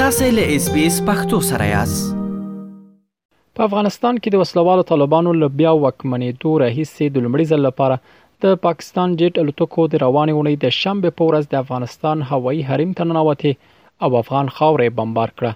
تاسې 0.00 0.26
له 0.36 0.44
اس 0.54 0.64
بي 0.72 0.82
اس 0.88 0.96
پختو 1.08 1.36
سره 1.50 1.66
یاست 1.76 2.04
په 3.58 3.64
افغانستان 3.68 4.14
کې 4.22 4.30
د 4.32 4.36
وسلوالو 4.42 4.82
طالبانو 4.90 5.30
له 5.42 5.46
بیا 5.60 5.70
وکمنېدو 5.84 6.50
راهیسې 6.62 7.06
د 7.14 7.24
لمړي 7.24 7.44
ځل 7.52 7.60
لپاره 7.68 7.96
د 8.44 8.58
پاکستان 8.66 9.08
جټ 9.22 9.34
الوتکو 9.42 9.82
د 9.94 10.02
روانې 10.04 10.32
اونۍ 10.36 10.54
د 10.64 10.74
شنبه 10.80 11.12
په 11.20 11.28
ورځ 11.28 11.44
د 11.54 11.64
افغانستان 11.64 12.16
هوایي 12.32 12.62
حریم 12.72 12.92
ته 12.98 13.06
ننوته 13.08 13.52
او 14.04 14.10
افغان 14.22 14.52
خاورې 14.56 14.94
بمبار 14.98 15.30
کړه 15.38 15.52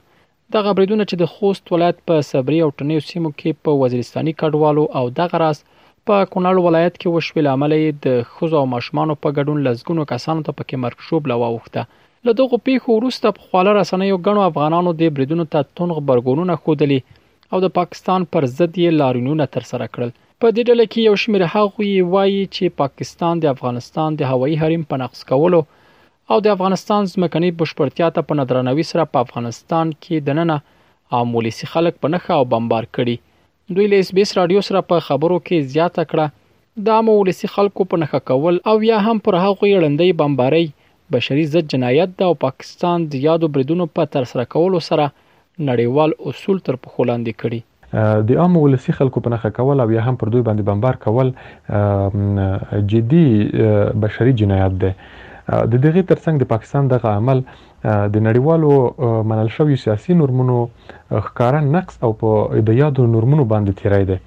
د 0.57 0.67
غبرېدون 0.69 1.01
چې 1.09 1.17
د 1.23 1.25
خوست 1.35 1.65
ولایت 1.77 1.99
په 2.13 2.27
صبري 2.31 2.59
او 2.69 2.73
ټنیو 2.79 3.07
سیمو 3.11 3.31
کې 3.41 3.51
په 3.69 3.79
وزیرستاني 3.85 4.37
کډوالو 4.45 4.85
او 5.03 5.05
دغه 5.23 5.43
راس 5.45 5.65
په 6.09 6.27
کونړ 6.33 6.61
ولایت 6.67 6.95
کې 7.01 7.15
وشوي 7.15 7.43
لامل 7.47 7.75
د 8.05 8.21
خزو 8.35 8.57
او 8.61 8.67
ماشومان 8.75 9.11
په 9.25 9.35
ګډون 9.39 9.59
لزګونو 9.67 10.07
کسانو 10.13 10.45
ته 10.47 10.57
پکې 10.59 10.83
مرکشوب 10.85 11.27
لوا 11.33 11.49
وخته 11.57 11.83
له 12.29 12.33
دغه 12.41 12.61
پیښو 12.69 12.97
وروسته 12.99 13.35
په 13.39 13.43
خواله 13.49 13.75
رسنیو 13.81 14.21
غنو 14.27 14.47
افغانانو 14.51 14.95
د 15.01 15.13
بریدونو 15.19 15.47
ته 15.55 15.69
تنغ 15.81 16.01
برګونونه 16.11 16.57
خودلی 16.65 16.99
او 17.53 17.61
د 17.65 17.73
پاکستان 17.79 18.27
پر 18.33 18.47
ضد 18.57 18.73
یې 18.85 18.97
لارینونه 19.03 19.47
تر 19.57 19.69
سره 19.73 19.91
کړل 19.95 20.11
په 20.43 20.53
دې 20.57 20.63
ډله 20.71 20.85
کې 20.93 21.09
یو 21.09 21.17
شمېر 21.23 21.49
هغه 21.55 22.11
وایي 22.15 22.43
چې 22.55 22.77
پاکستان 22.83 23.45
د 23.45 23.53
افغانستان 23.55 24.19
د 24.21 24.33
هوایي 24.35 24.61
حریم 24.65 24.85
په 24.93 25.03
نقص 25.05 25.25
کولو 25.33 25.63
او 26.35 26.37
د 26.47 26.55
افغانستان 26.57 27.11
ځمکني 27.15 27.51
بشپړتیا 27.63 28.09
ته 28.17 28.29
په 28.31 28.41
نظرانوي 28.41 28.85
سره 28.93 29.11
په 29.15 29.27
افغانستان 29.27 29.95
کې 30.03 30.29
دننه 30.29 30.61
عام 31.19 31.35
ولسی 31.39 31.69
خلک 31.75 32.03
په 32.05 32.15
نخا 32.17 32.39
او 32.43 32.47
بمبار 32.55 32.87
کړي 32.99 33.17
دوی 33.77 33.87
له 33.91 33.99
اس 34.03 34.09
بي 34.15 34.23
اس 34.27 34.33
رادیو 34.39 34.61
سره 34.69 34.81
په 34.93 35.01
خبرو 35.09 35.35
کې 35.49 35.75
زیاته 35.75 36.05
کړه 36.13 36.85
دا 36.87 36.97
مو 37.09 37.13
ولسی 37.19 37.51
خلکو 37.53 37.85
په 37.93 38.01
نخښه 38.03 38.25
کول 38.31 38.57
او 38.73 38.75
یا 38.89 38.99
هم 39.09 39.21
پر 39.29 39.37
هغه 39.43 39.69
یړندې 39.73 40.17
بمباری 40.23 40.63
بشري 41.17 41.45
ضد 41.53 41.69
جنایت 41.75 42.17
د 42.23 42.33
پاکستان 42.47 43.05
د 43.13 43.23
یادو 43.27 43.51
بریدونو 43.59 43.87
په 43.99 44.11
تر 44.17 44.27
سره 44.33 44.47
کولو 44.57 44.83
سره 44.89 45.07
نړیوال 45.13 46.17
اصول 46.33 46.61
تر 46.71 46.81
په 46.87 46.97
خولاندې 46.97 47.41
کړي 47.45 48.29
د 48.33 48.43
عام 48.47 48.59
ولسی 48.65 48.97
خلکو 48.99 49.25
په 49.29 49.35
نخښه 49.37 49.55
کول 49.61 49.85
او 49.87 49.89
یا 49.99 50.09
هم 50.09 50.21
پر 50.25 50.35
دوی 50.37 50.47
باندې 50.51 50.69
بمبار 50.75 51.01
کول 51.09 52.85
جدي 52.95 53.25
بشري 54.07 54.37
جنایت 54.45 54.79
ده 54.87 55.63
د 55.71 55.75
دغه 55.77 56.03
ترڅنګ 56.03 56.41
د 56.45 56.51
پاکستان 56.55 56.91
دغه 56.97 57.15
عمل 57.21 57.47
د 58.13 58.17
نړیوالو 58.29 58.71
منل 59.31 59.49
شوی 59.57 59.77
سیاسي 59.85 60.13
نورمونو 60.23 60.57
ښکارا 61.27 61.61
نقص 61.77 61.95
او 62.05 62.11
په 62.21 62.29
د 62.69 62.81
یادو 62.81 63.03
نورمونو 63.17 63.45
باندې 63.53 63.73
تیرای 63.81 64.05
دی 64.11 64.19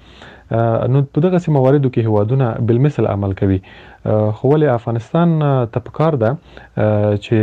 نو 0.92 0.98
په 1.12 1.18
دغه 1.26 1.38
سیمه 1.46 1.60
واردو 1.64 1.92
کې 1.94 2.06
هوادونه 2.08 2.46
بل 2.70 2.76
مثل 2.86 3.02
عمل 3.14 3.32
کوي 3.40 3.58
خو 4.06 4.48
ولې 4.52 4.66
افغانستان 4.70 5.30
ته 5.74 5.80
پکار 5.84 6.16
ده 6.22 6.30
چې 7.26 7.38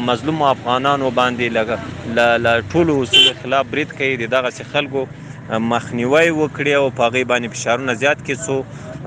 مظلوم 0.09 0.43
افغانانو 0.55 1.11
باندې 1.19 1.47
ل 1.57 1.59
ل 2.45 2.49
ټولو 2.73 2.95
اصول 3.05 3.27
خلاف 3.43 3.65
برید 3.73 3.91
کوي 3.99 4.17
دغه 4.37 4.51
خلکو 4.73 5.03
مخنیوي 5.73 6.29
وکړي 6.41 6.73
او 6.81 6.85
پاغي 6.99 7.25
باندې 7.31 7.49
فشارونه 7.55 7.93
زیات 8.03 8.19
کړي 8.27 8.37
سو 8.47 8.57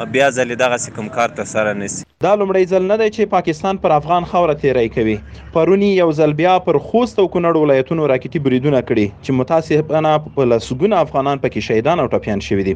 بیا 0.06 0.26
ځلې 0.36 0.56
دغسې 0.62 0.92
کوم 0.96 1.08
کار 1.14 1.30
ترسره 1.38 1.72
نه 1.78 1.88
سي 1.92 2.04
دا 2.26 2.32
لومړی 2.42 2.68
ځل 2.74 2.84
نه 2.90 2.98
دی 3.02 3.08
چې 3.16 3.32
پاکستان 3.34 3.80
پر 3.86 3.94
افغان 3.96 4.28
خاوره 4.34 4.56
تیری 4.64 4.90
کوي 4.96 5.16
پرونی 5.56 5.90
یو 6.00 6.08
ځل 6.20 6.36
بیا 6.42 6.54
پر 6.68 6.78
خوست 6.90 7.22
او 7.24 7.26
کونړ 7.36 7.64
ولایتونو 7.64 8.10
راکټي 8.12 8.44
بریدونه 8.48 8.82
کړي 8.92 9.24
چې 9.24 9.38
متاسفانه 9.40 10.14
په 10.36 10.50
لسګونه 10.52 11.02
افغانان 11.08 11.42
پکې 11.46 11.70
شهیدان 11.70 12.04
او 12.04 12.08
ټپیان 12.16 12.44
شوي 12.50 12.68
دي 12.70 12.76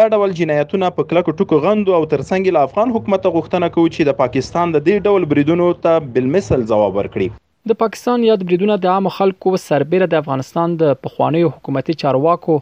دا 0.00 0.06
ډول 0.16 0.36
جنایتونه 0.42 0.92
په 0.98 1.10
کلکو 1.14 1.36
ټکو 1.42 1.62
غندو 1.66 1.96
او 2.00 2.02
ترڅنګ 2.14 2.56
له 2.58 2.68
افغان 2.70 2.94
حکومت 2.98 3.30
غوښتنه 3.36 3.74
کوي 3.78 3.94
چې 3.96 4.10
د 4.12 4.20
پاکستان 4.22 4.76
د 4.76 4.86
دې 4.90 5.10
ډول 5.10 5.28
بریدونو 5.34 5.70
ته 5.86 6.04
بالمثل 6.18 6.68
ځواب 6.74 7.00
ورکړي 7.00 7.40
د 7.70 7.76
پاکستان 7.80 8.22
یاد 8.28 8.40
بریدونه 8.46 8.76
د 8.84 8.92
عام 8.92 9.10
خلکو 9.16 9.50
سربېره 9.64 10.14
د 10.14 10.22
افغانستان 10.24 10.72
د 10.80 10.94
پخوانیو 11.02 11.50
حکومتي 11.58 11.94
چارواکو 12.02 12.56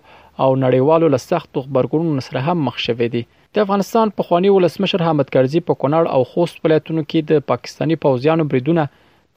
او 0.44 0.50
نړیوالو 0.64 1.06
له 1.14 1.18
سخت 1.30 1.52
خبرګونونو 1.64 2.20
سره 2.28 2.40
هم 2.46 2.58
مخ 2.68 2.76
شوې 2.86 3.06
دي 3.14 3.22
د 3.56 3.64
افغانستان 3.66 4.12
په 4.20 4.26
خواني 4.28 4.50
ولسمشر 4.54 5.04
حامد 5.06 5.32
کرزي 5.36 5.60
په 5.68 5.80
کونړ 5.80 6.08
او 6.14 6.20
خوست 6.32 6.62
ولایتونو 6.64 7.04
کې 7.10 7.28
د 7.30 7.44
پاکستانی 7.52 7.98
پوځیانو 8.06 8.46
بریدونه 8.54 8.84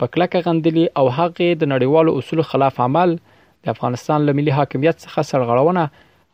په 0.01 0.11
کلکه 0.15 0.41
غندلي 0.47 0.85
او 1.01 1.05
هغه 1.19 1.49
د 1.63 1.71
نړیوالو 1.73 2.15
اصول 2.21 2.43
خلاف 2.53 2.79
عمل 2.87 3.15
د 3.19 3.75
افغانستان 3.75 4.27
له 4.29 4.37
ملي 4.39 4.55
حاکمیت 4.61 4.97
څخه 5.05 5.27
سرغړونه 5.31 5.85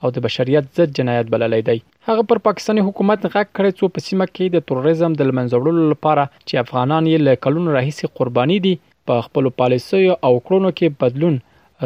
او 0.04 0.12
د 0.18 0.26
بشریت 0.28 0.68
ضد 0.80 0.92
جنایت 1.00 1.32
بللی 1.36 1.62
دی 1.70 1.78
هغه 2.10 2.28
پر 2.32 2.44
پاکستاني 2.50 2.86
حکومت 2.90 3.26
غږ 3.26 3.50
کړی 3.58 3.72
چې 3.78 3.94
په 3.98 4.08
سیمه 4.10 4.30
کې 4.34 4.56
د 4.58 4.66
تروریزم 4.72 5.20
د 5.24 5.36
منځوړلو 5.38 5.90
لپاره 5.96 6.28
چې 6.32 6.64
افغانان 6.66 7.10
یې 7.12 7.28
له 7.28 7.42
کلونو 7.48 7.76
راهیسې 7.78 8.18
قرباني 8.22 8.60
دي 8.68 8.76
په 9.12 9.26
خپل 9.30 9.52
پالیسي 9.64 10.04
او 10.14 10.34
کړونو 10.40 10.76
کې 10.82 11.00
بدلون 11.04 11.40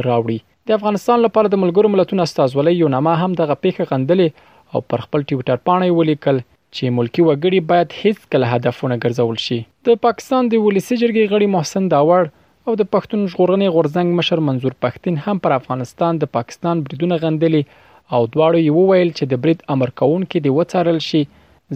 راوړي 0.08 0.42
د 0.70 0.74
افغانستان 0.78 1.18
لپاره 1.26 1.48
د 1.52 1.56
ملګرو 1.64 1.90
ملتونو 1.94 2.22
استازولۍ 2.28 2.74
یو 2.82 2.90
نامه 2.96 3.14
هم 3.22 3.32
دغه 3.42 3.56
پیښه 3.64 3.84
غندلې 3.92 4.28
او 4.74 4.80
پر 4.92 5.00
خپل 5.06 5.20
ټوئیټر 5.30 5.58
باندې 5.70 5.96
ولیکل 6.00 6.38
چې 6.76 6.94
ملکی 7.00 7.22
وګړي 7.26 7.60
باید 7.72 7.90
هیڅ 8.04 8.18
کله 8.36 8.46
هدفونه 8.54 8.96
ګرځول 9.04 9.38
شي 9.46 9.58
د 9.88 9.98
پاکستان 10.06 10.42
د 10.54 10.62
ولسی 10.66 10.96
جرګې 11.02 11.32
غړي 11.34 11.48
محسن 11.56 11.90
داوړ 11.94 12.32
او 12.68 12.76
د 12.82 12.88
پښتون 12.94 13.26
ژغورنې 13.34 13.74
غورزنګ 13.76 14.10
مشر 14.20 14.42
منظور 14.50 14.78
پښتين 14.86 15.16
هم 15.26 15.42
پر 15.48 15.56
افغانستان 15.60 16.22
د 16.22 16.32
پاکستان 16.38 16.84
بریدونه 16.86 17.18
غندلې 17.24 17.90
او 18.16 18.22
دواړو 18.34 18.64
یو 18.70 18.84
ویل 18.92 19.12
چې 19.18 19.26
د 19.34 19.42
برید 19.48 19.66
امر 19.76 19.92
کون 20.04 20.24
کې 20.28 20.46
دی 20.46 20.54
وڅارل 20.60 21.00
شي 21.10 21.22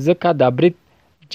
ځکه 0.08 0.34
دا 0.44 0.50
برید 0.62 0.78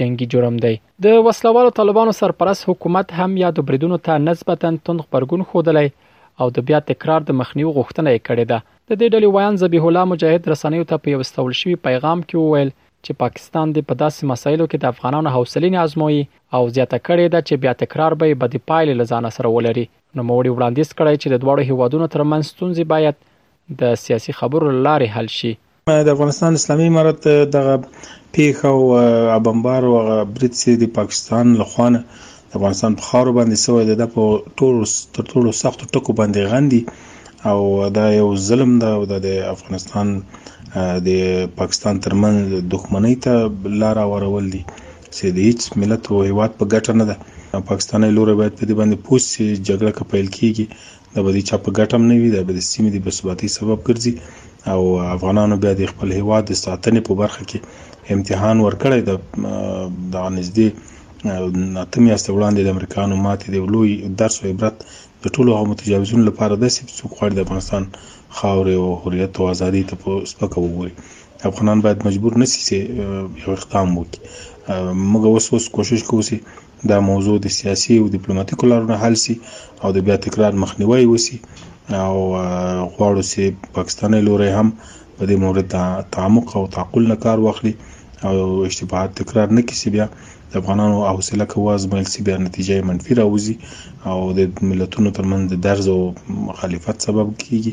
جنگي 0.01 0.31
جرم 0.37 0.57
دی 0.65 0.73
د 1.09 1.21
وسلوالو 1.29 1.77
طالبانو 1.81 2.17
سرپرست 2.21 2.69
حکومت 2.73 3.15
هم 3.19 3.37
یاد 3.45 3.63
بریدونو 3.73 4.01
ته 4.09 4.19
نسبتا 4.29 4.73
تند 4.89 5.07
خبرګون 5.07 5.47
خوده 5.53 5.77
لای 5.81 5.93
او 6.41 6.47
د 6.59 6.65
بیا 6.69 6.79
تکرار 6.91 7.21
د 7.31 7.39
مخنیوي 7.41 7.73
غوښتنه 7.79 8.09
یې 8.15 8.27
کړې 8.29 8.45
ده 8.51 8.59
د 8.89 8.93
دې 9.01 9.09
ډلې 9.15 9.29
ویان 9.35 9.55
ذبیح 9.63 9.85
الله 9.89 10.05
مجاهد 10.13 10.43
رسنیو 10.53 10.89
ته 10.93 10.97
په 11.05 11.17
یو 11.17 11.25
استول 11.25 11.53
شوی 11.61 11.75
پیغام 11.89 12.19
کې 12.29 12.37
وویل 12.43 12.71
چې 13.05 13.13
پاکستان 13.25 13.67
د 13.77 13.85
په 13.89 13.95
داسې 14.03 14.21
مسایلو 14.33 14.69
کې 14.71 14.79
د 14.83 14.95
افغانانو 14.95 15.29
حوصله 15.37 15.67
نه 15.75 15.79
ازموي 15.87 16.21
او 16.57 16.63
زیاته 16.77 16.99
کړې 17.07 17.27
ده 17.35 17.41
چې 17.49 17.55
بیا 17.65 17.73
تکرار 17.83 18.13
به 18.23 18.27
بد 18.45 18.55
پایل 18.71 18.89
لزانه 19.01 19.31
سره 19.37 19.49
ولري 19.57 19.87
نو 20.19 20.23
موري 20.31 20.51
وړاندیز 20.55 20.89
کړی 20.99 21.15
چې 21.23 21.29
د 21.33 21.37
دواړو 21.43 21.63
هیوادونو 21.71 22.07
ترمنځ 22.15 22.45
ستونزې 22.53 22.85
باید 22.93 23.17
د 23.81 23.83
سیاسي 24.05 24.33
خبرو 24.41 24.69
لارې 24.87 25.09
حل 25.17 25.29
شي 25.39 25.53
د 25.91 26.09
افغانستان 26.15 26.53
اسلامي 26.61 26.87
امارت 26.93 27.21
دغه 27.57 27.75
پیښه 28.35 28.65
او 29.37 29.41
بمبار 29.47 29.83
او 29.93 29.97
برتسي 30.37 30.73
د 30.83 30.93
پاکستان 30.99 31.47
لخوا 31.63 31.89
نه 31.95 32.01
افغانستان 32.59 32.93
په 33.01 33.05
خاورو 33.09 33.33
باندې 33.39 33.57
سوی 33.65 33.83
د 33.99 34.05
په 34.15 34.23
ټولو 34.61 34.83
تر 35.19 35.23
ټولو 35.33 35.51
سختو 35.63 35.85
ټکو 35.97 36.11
باندې 36.21 36.41
غندي 36.53 36.83
او 37.51 37.61
دا 37.99 38.07
یو 38.21 38.29
ظلم 38.49 38.71
ده 38.83 38.91
او 38.97 39.03
د 39.25 39.29
افغانستان 39.55 40.07
د 41.07 41.09
پاکستان 41.61 41.95
ترمن 42.07 42.35
دښمنۍ 42.73 43.15
ته 43.27 43.33
لار 43.85 43.99
ورول 44.13 44.47
دي 44.57 44.63
چې 45.17 45.25
د 45.37 45.49
هیڅ 45.49 45.61
ملت 45.83 46.03
او 46.13 46.19
هیواد 46.31 46.51
په 46.61 46.65
ګټه 46.75 46.93
نه 46.99 47.05
ده 47.11 47.17
پاکستاني 47.71 48.09
لوري 48.19 48.35
باید 48.41 48.55
په 48.61 48.65
دې 48.69 48.75
باندې 48.79 48.97
پوه 49.05 49.21
شي 49.31 49.47
جګړه 49.69 49.91
کپیل 49.99 50.27
کیږي 50.37 50.65
د 51.17 51.27
بدی 51.27 51.43
چا 51.49 51.57
په 51.65 51.71
ګټم 51.79 52.03
نه 52.11 52.15
وي 52.21 52.31
د 52.37 52.47
بدی 52.51 52.63
سیمې 52.73 52.91
د 52.95 52.99
بسباتي 53.07 53.49
سبب 53.57 53.79
ګرځي 53.89 54.13
او 54.73 54.81
افغانانو 55.17 55.57
بیا 55.65 55.73
د 55.81 55.93
خپل 55.93 56.09
هیواد 56.21 56.43
د 56.51 56.55
ساتنې 56.65 57.01
په 57.07 57.13
برخه 57.23 57.43
کې 57.51 57.59
امتحان 58.17 58.57
ورکړی 58.67 58.99
د 59.09 59.13
د 60.15 60.17
نږدې 60.37 60.69
اته 61.25 61.99
میاشتې 62.05 62.31
وړاندې 62.35 62.61
د 62.63 62.69
امریکایانو 62.75 63.17
ماتې 63.25 63.47
د 63.51 63.55
یو 63.61 63.67
لوی 63.75 63.91
درس 64.21 64.37
او 64.39 64.47
عبرت 64.53 64.77
د 65.25 65.27
ټولو 65.35 65.51
هغو 65.57 65.71
متجاوزینو 65.73 66.29
لپاره 66.31 66.55
داسې 66.55 66.81
څوک 66.99 67.11
غواړي 67.19 67.33
د 67.35 67.45
افغانستان 67.45 67.85
خاورې 68.39 68.75
او 68.83 68.89
حریت 69.03 69.33
او 69.39 69.45
ازادۍ 69.55 69.83
ته 69.91 69.95
په 70.03 70.11
سپکه 70.31 70.57
وګوري 70.61 70.93
افغانان 71.51 71.79
باید 71.85 71.99
مجبور 72.09 72.33
نه 72.43 72.47
سي 72.53 72.61
چې 72.69 72.77
یو 73.43 73.51
اقدام 73.59 73.89
وکړي 73.95 74.21
موږ 75.13 75.23
اوس 75.31 75.47
اوس 75.53 75.65
کوشش 75.77 76.01
کوو 76.09 76.27
چې 76.29 76.37
دا 76.91 76.97
موضوع 77.11 77.37
د 77.41 77.47
سیاسي 77.59 77.93
او 78.01 78.07
ډیپلوماټیکو 78.17 78.65
لارو 78.71 78.87
نه 78.93 78.97
حل 79.03 79.15
سي 79.25 79.35
او 79.83 79.89
د 79.97 79.99
بیا 80.07 80.17
تکرار 80.27 80.53
مخنیوي 80.63 81.05
وسی 81.13 81.37
او 82.07 82.17
غواړو 82.95 83.23
چې 83.31 83.43
پاکستاني 83.77 84.21
لوري 84.29 84.51
هم 84.59 84.69
په 85.17 85.23
دې 85.29 85.37
مورد 85.45 85.67
تعمق 86.15 86.47
او 86.59 86.63
تعقل 86.77 87.03
نه 87.13 87.17
کار 87.25 87.39
واخلي 87.47 87.75
او 88.25 88.65
اشتباهات 88.67 89.11
تکرار 89.23 89.49
نه 89.57 89.63
کړي 89.71 89.91
بیا 89.95 90.07
د 90.55 90.59
افغانانو 90.61 90.99
حوصله 91.13 91.45
که 91.53 91.57
وازمایل 91.69 92.07
سي 92.15 92.21
بیا 92.29 92.37
نتیجه 92.47 92.77
منفي 92.89 93.13
راوځي 93.21 93.55
او 94.13 94.19
د 94.39 94.67
ملتونو 94.73 95.09
ترمنځ 95.17 95.45
د 95.55 95.63
درز 95.69 95.87
او 95.95 95.99
مخالفت 96.49 96.97
سبب 97.09 97.29
کیږي 97.43 97.73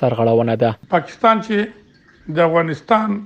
سرغړونه 0.00 0.54
ده 0.64 0.74
پاکستان 0.94 1.40
چې 1.46 2.34
د 2.36 2.46
افغانستان 2.48 3.16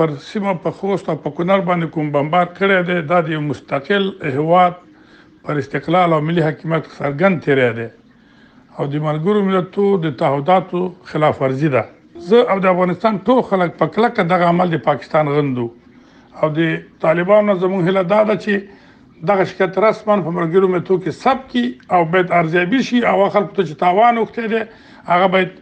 پر 0.00 0.12
سیمه 0.26 0.54
په 0.64 0.72
خوست 0.80 1.08
او 1.12 1.16
په 1.26 1.32
کونړ 1.36 1.64
باندې 1.68 1.94
کوم 1.94 2.10
بمبار 2.16 2.50
کړی 2.58 2.88
دی 2.90 2.98
دا 3.12 3.20
د 3.28 3.42
مستقل 3.48 4.08
هواد 4.36 4.76
پر 5.48 5.60
استقلال 5.64 6.16
او 6.18 6.22
ملي 6.30 6.44
حکومت 6.48 6.90
سرګند 6.98 7.42
تیرې 7.48 7.76
دی 7.80 7.88
او 8.78 8.88
د 8.96 9.04
ملګرو 9.08 9.46
ملتونو 9.50 9.96
د 10.06 10.16
تعهداتو 10.24 10.84
خلاف 11.12 11.42
ورزي 11.44 11.72
ده 11.76 11.84
زه 12.30 12.44
او 12.54 12.58
د 12.66 12.72
افغانستان 12.74 13.20
ټول 13.30 13.42
خلک 13.52 13.76
په 13.82 13.92
کلکه 13.96 14.28
دغه 14.34 14.52
عمل 14.54 14.72
د 14.76 14.84
پاکستان 14.90 15.32
غندو 15.38 15.66
او 16.42 16.52
د 16.60 16.72
طالبانو 17.06 17.58
زموږ 17.62 17.88
هله 17.90 18.08
دا 18.14 18.22
ده 18.30 18.38
چې 18.44 18.75
دغه 19.26 19.44
شکایت 19.44 19.78
رسمن 19.78 20.22
په 20.24 20.30
مرګرو 20.38 20.68
متو 20.72 20.96
کې 20.96 21.12
سب 21.18 21.44
کی 21.52 21.62
او 21.88 22.00
باید 22.14 22.32
ارزیابي 22.38 22.80
شي 22.88 22.98
او 23.12 23.28
خلکو 23.36 23.54
ته 23.58 23.68
چې 23.68 23.80
تاوان 23.82 24.18
وکړي 24.18 24.48
دي 24.52 24.60
هغه 25.12 25.28
باید 25.34 25.52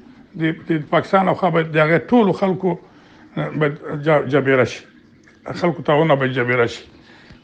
د 0.70 0.88
پاکستان 0.94 1.28
او 1.28 1.34
خبر 1.44 1.68
دغه 1.76 2.00
ټول 2.12 2.32
خلکو 2.40 2.72
جبیره 4.36 4.66
شي 4.74 4.82
خلکو 5.62 5.86
تاونه 5.90 6.18
به 6.24 6.32
جبیره 6.40 6.66
شي 6.74 6.82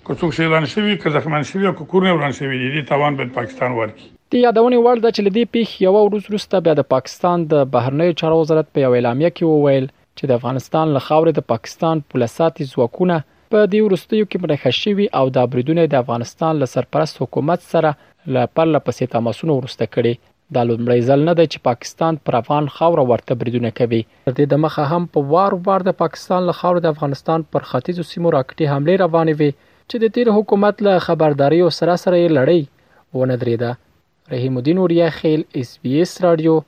که 0.06 0.18
څوک 0.18 0.36
شیلان 0.40 0.66
شوی 0.76 0.96
که 1.04 1.14
زخمان 1.18 1.46
شوی 1.52 1.66
او 1.70 1.74
کورنۍ 1.84 2.16
وران 2.18 2.36
شوی 2.42 2.74
دي 2.76 2.82
توان 2.92 3.20
به 3.22 3.30
پاکستان 3.40 3.78
ورکی 3.80 4.06
د 4.34 4.42
یادونې 4.42 4.84
وړ 4.84 5.06
ده 5.06 5.16
چې 5.16 5.30
لدی 5.30 5.46
پیښ 5.56 5.88
یو 5.88 5.94
ورځ 6.02 6.30
وروسته 6.32 6.66
بیا 6.68 6.74
د 6.80 6.88
پاکستان 6.96 7.46
د 7.54 7.64
بهرنیو 7.76 8.18
چارو 8.24 8.40
وزارت 8.44 8.74
په 8.76 8.86
یو 8.88 8.92
اعلامیه 8.98 9.34
کې 9.36 9.64
وویل 9.64 9.88
چې 9.88 10.30
د 10.32 10.40
افغانستان 10.42 10.94
له 10.96 11.06
خاورې 11.10 11.38
د 11.40 11.50
پاکستان 11.54 12.08
پولیساتي 12.14 12.68
ځواکونه 12.74 13.20
په 13.52 13.60
دې 13.70 13.80
وروستیو 13.86 14.26
کې 14.32 14.42
مړه 14.42 14.74
شوی 14.80 15.06
او 15.20 15.22
دا 15.36 15.42
بریدونه 15.52 15.82
د 15.94 16.02
افغانستان 16.04 16.52
له 16.60 16.66
سرپرست 16.74 17.16
حکومت 17.22 17.60
سره 17.72 17.90
له 18.36 18.42
پرله 18.56 18.80
پسې 18.86 19.12
تماسونه 19.14 19.56
ورسته 19.56 19.88
کړي 19.94 20.12
دا 20.58 20.62
لومړی 20.70 20.98
ځل 21.08 21.20
نه 21.30 21.34
دی 21.40 21.46
چې 21.52 21.64
پاکستان 21.70 22.20
پر 22.28 22.38
افغان 22.40 22.68
خاور 22.76 23.02
ورته 23.10 23.38
بریدونه 23.42 23.72
کوي 23.80 24.00
تر 24.04 24.32
دې 24.38 24.46
د 24.54 24.62
مخه 24.66 24.84
هم 24.92 25.08
په 25.16 25.32
وار 25.34 25.58
وار 25.66 25.86
د 25.90 25.96
پاکستان 26.04 26.46
له 26.50 26.56
خاور 26.60 26.80
د 26.86 26.94
افغانستان 26.94 27.46
پر 27.56 27.66
ختیځو 27.70 28.08
سیمو 28.12 28.34
راکټي 28.38 28.76
حمله 28.76 28.96
روانې 29.04 29.42
وي 29.42 29.50
چې 29.58 30.04
د 30.04 30.14
تیر 30.18 30.32
حکومت 30.40 30.86
له 30.88 30.94
خبرداري 31.10 31.60
او 31.66 31.74
سره 31.80 32.00
سره 32.04 32.22
یې 32.24 32.36
لړۍ 32.38 33.20
ونه 33.20 33.42
درېده 33.44 34.36
رحیم 34.36 34.58
الدین 34.62 34.82
اوریا 34.84 35.10
خیل 35.22 35.46
اس 35.64 35.76
بي 35.84 36.00
اس 36.06 36.16
رادیو 36.28 36.60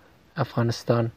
افغانستان 0.46 1.17